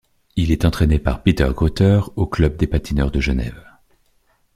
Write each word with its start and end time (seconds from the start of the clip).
Il 0.35 0.51
est 0.51 0.65
entraîné 0.65 0.97
par 0.97 1.21
Peter 1.21 1.47
Grütter 1.55 2.01
au 2.15 2.25
Club 2.25 2.57
des 2.57 2.65
Patineurs 2.65 3.11
de 3.11 3.19
Genève. 3.19 3.63